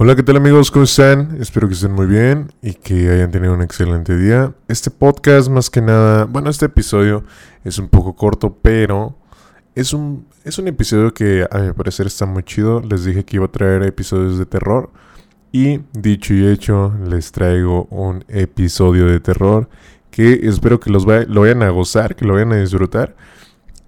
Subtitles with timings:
[0.00, 0.70] Hola, ¿qué tal amigos?
[0.70, 1.38] ¿Cómo están?
[1.40, 4.54] Espero que estén muy bien y que hayan tenido un excelente día.
[4.68, 7.24] Este podcast más que nada, bueno, este episodio
[7.64, 9.16] es un poco corto, pero
[9.74, 12.80] es un, es un episodio que a mi parecer está muy chido.
[12.80, 14.92] Les dije que iba a traer episodios de terror
[15.50, 19.68] y dicho y hecho, les traigo un episodio de terror
[20.12, 23.16] que espero que los lo vayan a gozar, que lo vayan a disfrutar.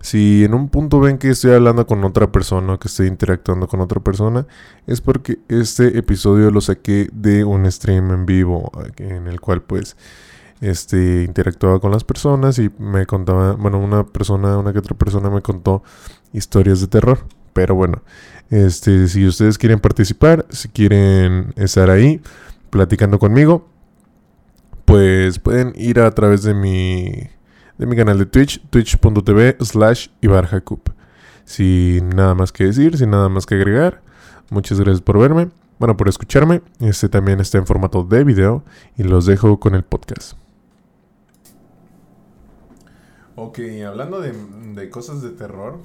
[0.00, 3.80] Si en un punto ven que estoy hablando con otra persona, que estoy interactuando con
[3.80, 4.46] otra persona,
[4.86, 9.96] es porque este episodio lo saqué de un stream en vivo, en el cual pues
[10.62, 15.28] este interactuaba con las personas y me contaba, bueno, una persona, una que otra persona
[15.30, 15.82] me contó
[16.32, 17.18] historias de terror.
[17.52, 18.02] Pero bueno,
[18.48, 22.22] este, si ustedes quieren participar, si quieren estar ahí
[22.70, 23.68] platicando conmigo,
[24.84, 27.28] pues pueden ir a través de mi
[27.80, 30.90] de mi canal de Twitch, twitch.tv slash Ibarjacup.
[31.46, 34.02] Sin nada más que decir, sin nada más que agregar,
[34.50, 35.48] muchas gracias por verme,
[35.78, 36.60] bueno, por escucharme.
[36.80, 38.62] Este también está en formato de video
[38.98, 40.34] y los dejo con el podcast.
[43.34, 44.34] Ok, hablando de,
[44.74, 45.78] de cosas de terror,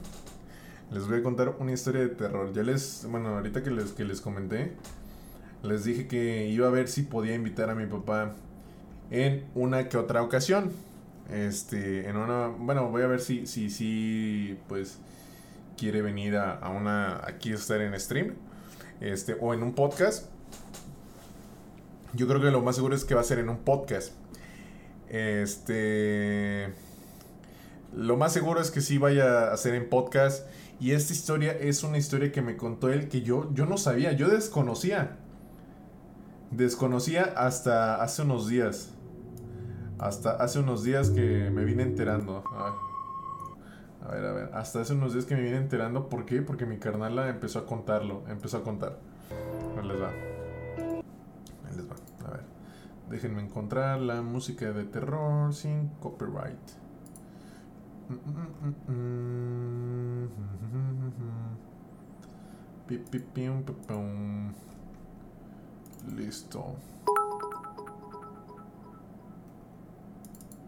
[0.92, 2.52] les voy a contar una historia de terror.
[2.52, 4.74] Ya les, bueno, ahorita que les, que les comenté,
[5.64, 8.36] les dije que iba a ver si podía invitar a mi papá
[9.12, 10.72] en una que otra ocasión.
[11.32, 15.00] Este, en una, bueno, voy a ver si, si, si, pues,
[15.78, 18.36] quiere venir a, a una, aquí estar en stream,
[19.02, 20.28] este, o en un podcast.
[22.14, 24.14] Yo creo que lo más seguro es que va a ser en un podcast.
[25.10, 26.74] Este,
[27.94, 30.48] lo más seguro es que sí vaya a ser en podcast.
[30.80, 34.12] Y esta historia es una historia que me contó él que yo, yo no sabía,
[34.12, 35.18] yo desconocía.
[36.52, 38.95] Desconocía hasta hace unos días.
[40.00, 42.44] Hasta hace unos días que me vine enterando.
[44.02, 44.50] A ver, a ver.
[44.54, 46.10] Hasta hace unos días que me vine enterando.
[46.10, 46.42] ¿Por qué?
[46.42, 48.24] Porque mi carnala empezó a contarlo.
[48.28, 49.00] Empezó a contar.
[49.78, 50.10] Ahí les va.
[50.10, 51.96] Ahí les va.
[52.28, 52.44] A ver.
[53.10, 56.60] Déjenme encontrar la música de terror sin copyright.
[66.16, 66.76] Listo.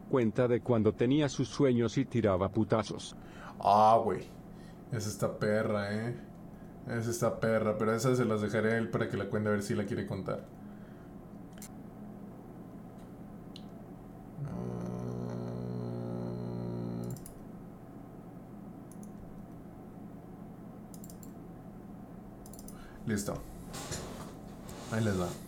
[0.09, 3.15] Cuenta de cuando tenía sus sueños y tiraba putazos.
[3.59, 4.21] Ah, güey.
[4.91, 6.15] Es esta perra, eh.
[6.87, 9.51] Es esta perra, pero esa se las dejaré a él para que la cuente a
[9.53, 10.45] ver si la quiere contar.
[23.05, 23.41] Listo.
[24.91, 25.46] Ahí les va.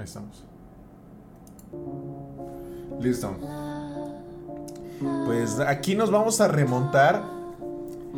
[0.00, 0.46] Ahí estamos.
[3.00, 3.36] Listo.
[5.26, 7.22] Pues aquí nos vamos a remontar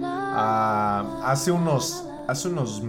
[0.00, 2.84] a hace unos hace unos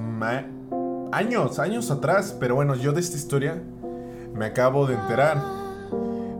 [1.12, 3.60] años, años atrás, pero bueno, yo de esta historia
[4.36, 5.44] me acabo de enterar.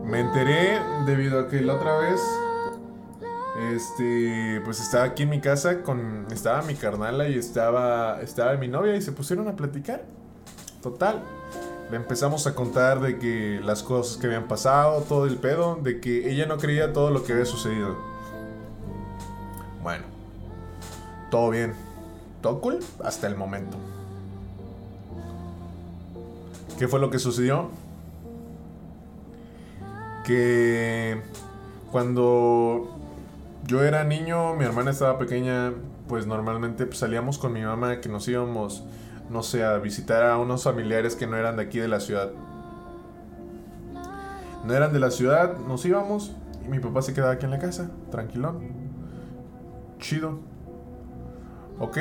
[0.04, 2.20] Me enteré debido a que la otra vez
[3.72, 8.68] este pues estaba aquí en mi casa con estaba mi carnala y estaba estaba mi
[8.68, 10.04] novia y se pusieron a platicar.
[10.82, 11.20] Total,
[11.90, 16.00] le empezamos a contar de que las cosas que habían pasado, todo el pedo, de
[16.00, 17.96] que ella no creía todo lo que había sucedido.
[19.82, 20.04] Bueno,
[21.30, 21.74] todo bien,
[22.40, 23.76] todo cool hasta el momento.
[26.78, 27.70] ¿Qué fue lo que sucedió?
[30.24, 31.20] Que
[31.92, 32.98] cuando
[33.66, 35.72] yo era niño, mi hermana estaba pequeña,
[36.08, 38.82] pues normalmente pues, salíamos con mi mamá que nos íbamos
[39.30, 42.30] no sé, a visitar a unos familiares que no eran de aquí de la ciudad.
[44.64, 46.32] No eran de la ciudad, nos íbamos
[46.64, 48.68] y mi papá se quedaba aquí en la casa, tranquilón.
[49.98, 50.40] Chido.
[51.78, 51.98] Ok,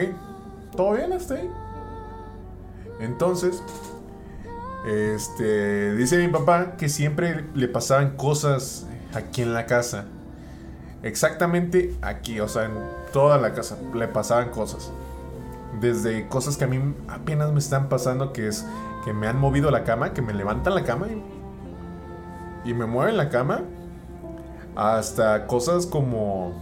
[0.76, 1.50] todo bien hasta ahí.
[3.00, 3.64] Entonces,
[4.88, 10.06] este, dice mi papá que siempre le pasaban cosas aquí en la casa.
[11.02, 12.74] Exactamente aquí, o sea, en
[13.12, 14.92] toda la casa le pasaban cosas
[15.84, 18.66] desde cosas que a mí apenas me están pasando, que es
[19.04, 21.08] que me han movido la cama, que me levantan la cama
[22.66, 23.62] y, me mueven la cama,
[24.76, 26.54] hasta cosas como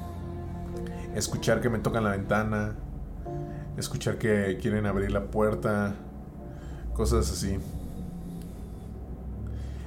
[1.16, 2.76] escuchar que me tocan la ventana,
[3.78, 5.94] escuchar que quieren abrir la puerta,
[6.94, 7.60] cosas así.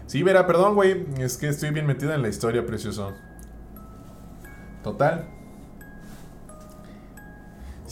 [0.07, 3.13] Sí, verá, perdón, güey, es que estoy bien metido en la historia, precioso.
[4.85, 5.34] Total.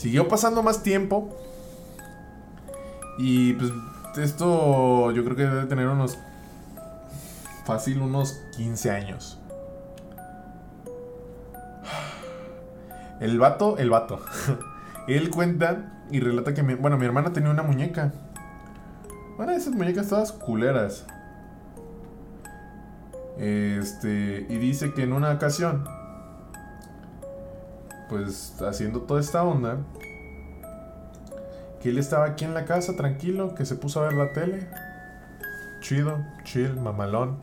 [0.03, 1.29] Siguió pasando más tiempo.
[3.17, 3.71] Y pues
[4.17, 6.19] esto yo creo que debe tener unos...
[7.63, 9.39] Fácil, unos 15 años.
[13.21, 14.19] El vato, el vato.
[15.07, 18.11] Él cuenta y relata que, mi, bueno, mi hermana tenía una muñeca.
[19.37, 21.05] Una de esas muñecas todas culeras.
[23.37, 25.85] Este, y dice que en una ocasión,
[28.09, 29.77] pues haciendo toda esta onda,
[31.81, 34.67] que él estaba aquí en la casa tranquilo, que se puso a ver la tele.
[35.81, 37.39] Chido, chill, mamalón.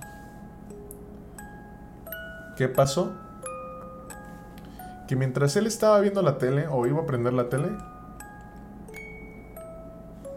[2.57, 3.13] ¿Qué pasó?
[5.09, 7.69] Que mientras él estaba viendo la tele, o iba a prender la tele,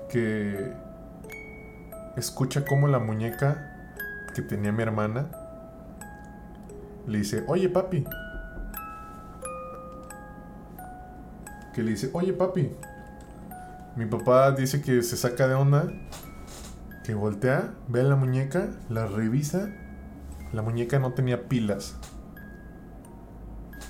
[0.10, 0.74] que
[2.18, 3.70] escucha como la muñeca
[4.36, 5.28] que tenía mi hermana
[7.08, 8.06] le dice, oye papi.
[11.74, 12.72] Que le dice, oye papi.
[13.96, 15.88] Mi papá dice que se saca de onda,
[17.04, 19.70] que voltea, ve la muñeca, la revisa.
[20.52, 21.96] La muñeca no tenía pilas.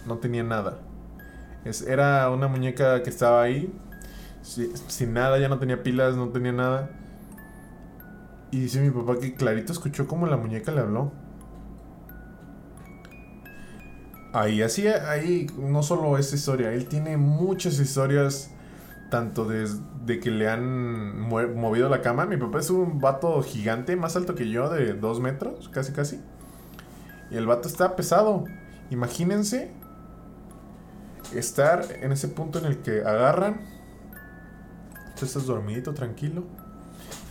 [0.06, 0.80] No tenía nada.
[1.65, 3.74] Es, era una muñeca que estaba ahí,
[4.41, 6.89] sin nada, ya no tenía pilas, no tenía nada.
[8.51, 11.12] Y dice mi papá que clarito escuchó como la muñeca le habló.
[14.33, 18.50] Ahí, así, ahí no solo esa historia, él tiene muchas historias,
[19.12, 22.25] tanto de, que le han movido la cama.
[22.25, 26.19] Mi papá es un vato gigante, más alto que yo, de dos metros, casi casi.
[27.30, 28.45] Y el vato está pesado.
[28.89, 29.71] Imagínense
[31.36, 33.62] estar en ese punto en el que agarran,
[35.19, 36.44] tú estás dormidito, tranquilo,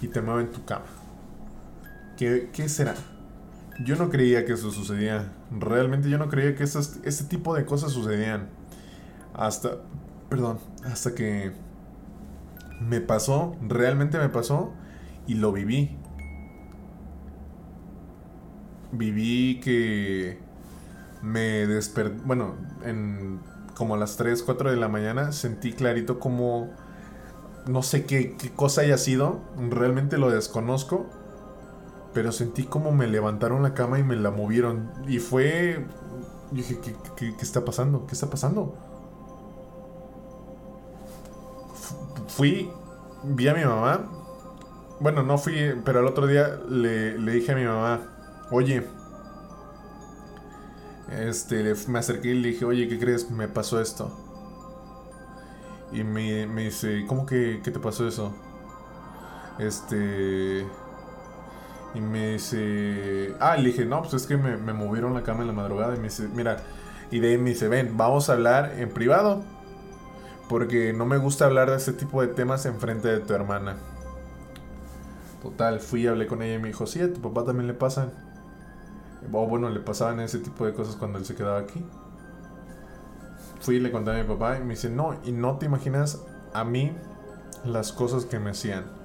[0.00, 0.86] y te mueven tu cama.
[2.16, 2.94] ¿Qué, qué será?
[3.80, 5.32] Yo no creía que eso sucedía.
[5.50, 8.48] Realmente yo no creía que esas, ese tipo de cosas sucedían.
[9.34, 9.78] Hasta,
[10.28, 11.52] perdón, hasta que
[12.80, 14.72] me pasó, realmente me pasó
[15.26, 15.96] y lo viví.
[18.92, 20.38] Viví que
[21.22, 23.40] me desperté, bueno, en
[23.74, 26.70] como a las 3, 4 de la mañana sentí clarito como
[27.66, 29.40] no sé qué, qué cosa haya sido,
[29.70, 31.08] realmente lo desconozco,
[32.14, 34.90] pero sentí como me levantaron la cama y me la movieron.
[35.06, 35.84] Y fue.
[36.50, 36.78] dije,
[37.16, 38.06] ¿qué, está pasando?
[38.06, 38.74] ¿Qué está pasando?
[42.28, 42.70] fui,
[43.24, 44.10] vi a mi mamá.
[45.00, 48.00] Bueno, no fui, pero el otro día le, le dije a mi mamá,
[48.50, 48.86] oye,
[51.10, 53.30] este, me acerqué y le dije, oye, ¿qué crees?
[53.30, 54.10] Me pasó esto.
[55.92, 58.34] Y me, me dice, ¿cómo que, que te pasó eso?
[59.58, 60.66] Este
[61.94, 65.48] y me dice, ah, le dije, no, pues es que me, movieron la cama en
[65.48, 65.94] la madrugada.
[65.94, 66.58] Y me dice, mira,
[67.10, 69.42] y de ahí me dice, ven, vamos a hablar en privado.
[70.48, 73.76] Porque no me gusta hablar de ese tipo de temas en frente de tu hermana.
[75.42, 77.74] Total, fui y hablé con ella y me dijo, sí, a tu papá también le
[77.74, 78.10] pasan.
[79.30, 81.84] O bueno, le pasaban ese tipo de cosas cuando él se quedaba aquí.
[83.60, 86.22] Fui y le conté a mi papá y me dice, no, y no te imaginas
[86.52, 86.96] a mí
[87.64, 89.01] las cosas que me hacían.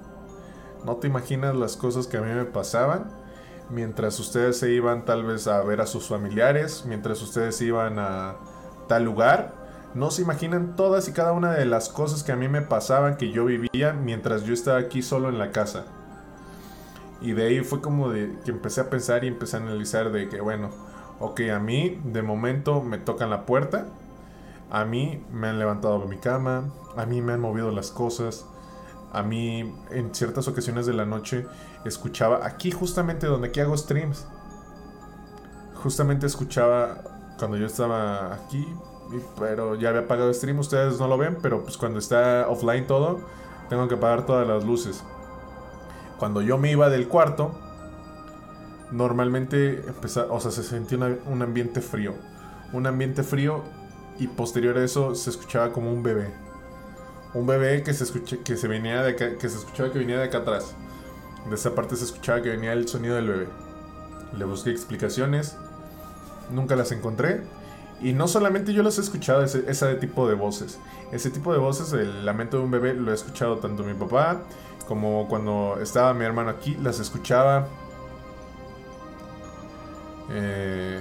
[0.84, 3.10] No te imaginas las cosas que a mí me pasaban
[3.70, 8.36] mientras ustedes se iban tal vez a ver a sus familiares, mientras ustedes iban a
[8.86, 9.54] tal lugar.
[9.94, 13.16] No se imaginan todas y cada una de las cosas que a mí me pasaban,
[13.16, 15.84] que yo vivía mientras yo estaba aquí solo en la casa.
[17.20, 20.28] Y de ahí fue como de que empecé a pensar y empecé a analizar de
[20.28, 20.70] que, bueno,
[21.20, 23.86] ok, a mí de momento me tocan la puerta,
[24.70, 28.46] a mí me han levantado de mi cama, a mí me han movido las cosas,
[29.12, 31.46] a mí en ciertas ocasiones de la noche
[31.84, 34.26] escuchaba, aquí justamente donde aquí hago streams,
[35.74, 37.02] justamente escuchaba
[37.38, 38.66] cuando yo estaba aquí,
[39.38, 43.20] pero ya había apagado stream, ustedes no lo ven, pero pues cuando está offline todo,
[43.68, 45.02] tengo que apagar todas las luces.
[46.18, 47.52] Cuando yo me iba del cuarto,
[48.90, 52.14] normalmente empezaba, o sea, se sentía un ambiente frío.
[52.72, 53.62] Un ambiente frío
[54.18, 56.47] y posterior a eso se escuchaba como un bebé
[57.34, 60.24] un bebé que se escuche, que se venía de que se escuchaba que venía de
[60.24, 60.74] acá atrás.
[61.48, 63.48] De esa parte se escuchaba que venía el sonido del bebé.
[64.36, 65.56] Le busqué explicaciones,
[66.50, 67.42] nunca las encontré.
[68.00, 70.78] Y no solamente yo las he escuchado, ese, ese tipo de voces.
[71.10, 74.42] Ese tipo de voces, el lamento de un bebé, lo he escuchado tanto mi papá
[74.88, 77.68] como cuando estaba mi hermano aquí, las escuchaba.
[80.30, 81.00] Eh,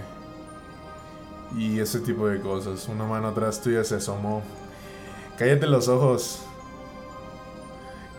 [1.55, 2.87] y ese tipo de cosas.
[2.89, 4.43] Una mano atrás tuya se asomó
[5.37, 6.43] Cállate los ojos.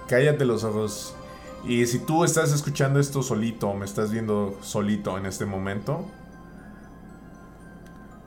[0.06, 1.16] Cállate los ojos.
[1.64, 6.06] Y si tú estás escuchando esto solito, me estás viendo solito en este momento,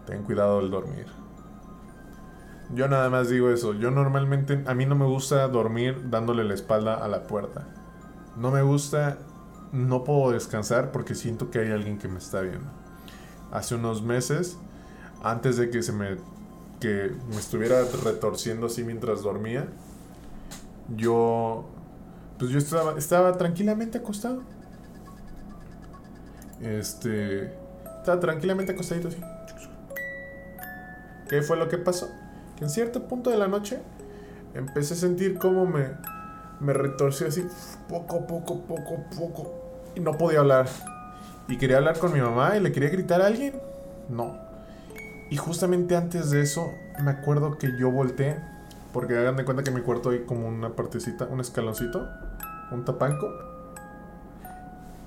[0.06, 1.06] ten cuidado al dormir.
[2.74, 3.74] Yo nada más digo eso.
[3.74, 7.68] Yo normalmente, a mí no me gusta dormir dándole la espalda a la puerta.
[8.36, 9.18] No me gusta,
[9.72, 12.70] no puedo descansar porque siento que hay alguien que me está viendo.
[13.52, 14.58] Hace unos meses,
[15.24, 16.18] antes de que se me
[16.82, 19.68] que me estuviera retorciendo así mientras dormía,
[20.98, 21.64] yo,
[22.40, 24.42] pues yo estaba, estaba tranquilamente acostado.
[26.60, 27.54] Este,
[28.00, 29.18] estaba tranquilamente acostadito así.
[31.30, 32.10] ¿Qué fue lo que pasó?
[32.58, 33.80] Que en cierto punto de la noche
[34.56, 35.92] empecé a sentir como me,
[36.60, 37.46] me retorció así,
[37.88, 39.54] poco, poco, poco, poco.
[39.96, 40.68] Y no podía hablar.
[41.48, 43.54] Y quería hablar con mi mamá y le quería gritar a alguien.
[44.10, 44.51] No.
[45.32, 48.36] Y justamente antes de eso, me acuerdo que yo volteé.
[48.92, 52.06] Porque hagan de cuenta que en mi cuarto hay como una partecita, un escaloncito,
[52.70, 53.30] un tapanco.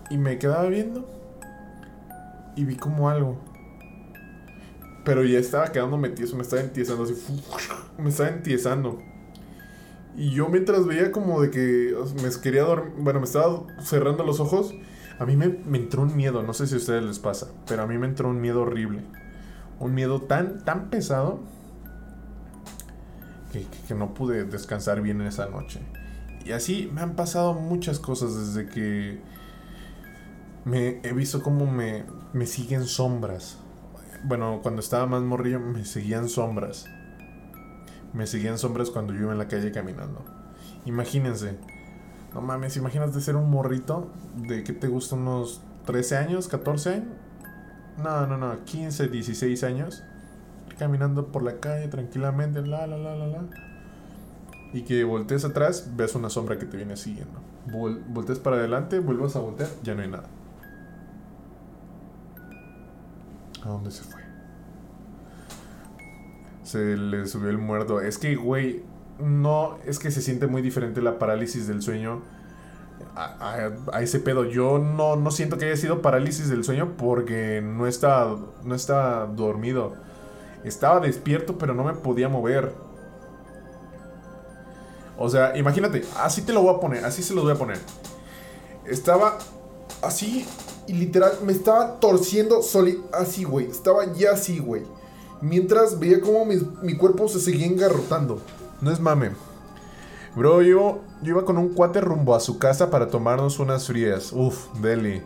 [0.09, 1.07] Y me quedaba viendo.
[2.57, 3.39] Y vi como algo.
[5.05, 7.15] Pero ya estaba quedándome tieso, me estaba entiesando así.
[7.99, 8.99] Me estaba entiesando.
[10.17, 14.41] Y yo mientras veía como de que me quería dormir, bueno, me estaba cerrando los
[14.41, 14.75] ojos,
[15.19, 17.83] a mí me, me, entró un miedo, no sé si a ustedes les pasa, pero
[17.83, 19.03] a mí me entró un miedo horrible.
[19.81, 21.41] Un miedo tan, tan pesado
[23.53, 25.81] que, que no pude descansar bien en esa noche.
[26.45, 29.21] Y así me han pasado muchas cosas desde que
[30.65, 33.59] me he visto como me, me siguen sombras.
[34.25, 36.87] Bueno, cuando estaba más morrillo me seguían sombras
[38.15, 40.25] me seguían sombras cuando yo iba en la calle caminando.
[40.87, 41.59] Imagínense.
[42.33, 47.09] No mames, imagínate ser un morrito de que te gusta unos 13 años, 14 años.
[48.03, 50.03] No, no, no, 15, 16 años.
[50.79, 53.45] Caminando por la calle tranquilamente, la, la, la, la, la.
[54.73, 57.39] Y que voltees atrás, veas una sombra que te viene siguiendo.
[57.71, 60.29] Vol voltees para adelante, vuelvas a voltear, ya no hay nada.
[63.65, 64.25] ¿A dónde se fue?
[66.65, 68.01] se le subió el muerto.
[68.01, 68.83] Es que, güey,
[69.21, 72.23] no, es que se siente muy diferente la parálisis del sueño
[73.17, 74.45] a, ese pedo.
[74.45, 79.27] Yo no, no siento que haya sido parálisis del sueño porque no estaba, no estaba
[79.27, 79.95] dormido.
[80.65, 82.73] Estaba despierto, pero no me podía mover.
[85.17, 87.79] O sea, imagínate, así te lo voy a poner, así se lo voy a poner.
[88.85, 89.39] Estaba
[90.03, 90.47] así
[90.87, 93.71] y literal me estaba torciendo soli así, güey.
[93.71, 94.83] Estaba ya así, güey.
[95.41, 98.41] Mientras veía como mi, cuerpo se seguía engarrotando.
[98.81, 99.31] No es mame.
[100.37, 104.33] Bro, yo, yo iba con un cuate rumbo a su casa para tomarnos unas frías.
[104.33, 105.23] Uf, deli.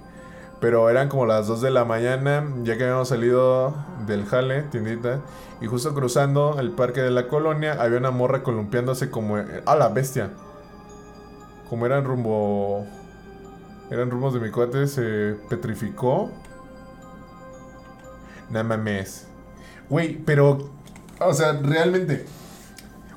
[0.60, 3.74] Pero eran como las 2 de la mañana, ya que habíamos salido
[4.06, 5.20] del jale, tiendita.
[5.62, 9.36] Y justo cruzando el parque de la colonia, había una morra columpiándose como...
[9.36, 10.30] ¡A la bestia!
[11.70, 12.84] Como eran rumbo...
[13.90, 16.30] Eran rumbos de mi cuate, se petrificó.
[18.50, 19.26] Nada mames.
[19.88, 20.70] Güey, pero,
[21.18, 22.26] o sea, realmente,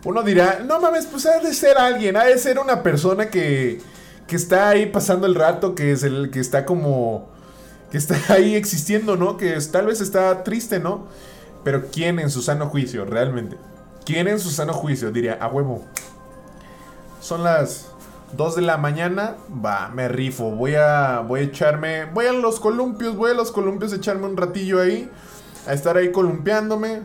[0.03, 3.81] uno dirá, no mames, pues ha de ser alguien, ha de ser una persona que,
[4.27, 7.29] que está ahí pasando el rato, que es el que está como,
[7.91, 9.37] que está ahí existiendo, ¿no?
[9.37, 11.07] Que tal vez está triste, ¿no?
[11.63, 13.57] Pero ¿quién en su sano juicio, realmente?
[14.05, 15.85] ¿Quién en su sano juicio diría, a huevo?
[17.19, 17.87] Son las
[18.35, 22.59] 2 de la mañana, va, me rifo, voy a, voy a echarme, voy a los
[22.59, 25.09] columpios, voy a los columpios a echarme un ratillo ahí
[25.67, 27.01] a estar ahí columpiándome.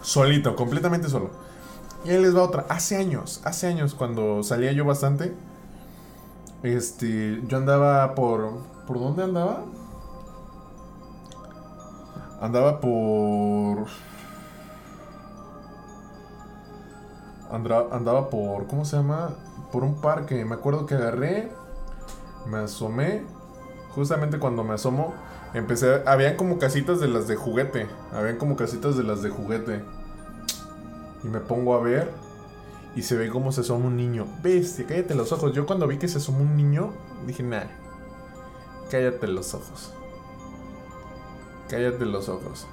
[0.00, 1.30] Solito, completamente solo.
[2.04, 2.66] Y ahí les va otra.
[2.68, 5.34] Hace años, hace años, cuando salía yo bastante,
[6.62, 8.78] este, yo andaba por.
[8.86, 9.64] ¿Por dónde andaba?
[12.40, 13.86] Andaba por.
[17.50, 18.66] Andaba, andaba por.
[18.66, 19.34] ¿Cómo se llama?
[19.72, 20.44] Por un parque.
[20.44, 21.50] Me acuerdo que agarré.
[22.46, 23.24] Me asomé.
[23.94, 25.12] Justamente cuando me asomo,
[25.54, 29.82] Empecé, habían como casitas de las de juguete, habían como casitas de las de juguete.
[31.24, 32.10] Y me pongo a ver
[32.94, 34.26] y se ve como se asoma un niño.
[34.42, 35.52] Bestia, cállate los ojos.
[35.52, 36.92] Yo cuando vi que se asomó un niño,
[37.26, 37.64] dije, nah,
[38.90, 39.94] cállate los ojos.
[41.68, 42.66] Cállate los ojos.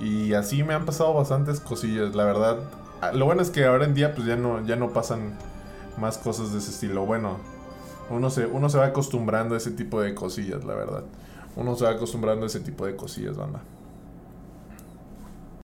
[0.00, 2.58] Y así me han pasado bastantes cosillas, la verdad.
[3.00, 5.38] Ah, lo bueno es que ahora en día pues ya no, ya no pasan
[5.98, 7.04] más cosas de ese estilo.
[7.06, 7.38] Bueno,
[8.10, 11.04] uno se, uno se va acostumbrando a ese tipo de cosillas, la verdad.
[11.56, 13.60] Uno se va acostumbrando a ese tipo de cosillas, banda.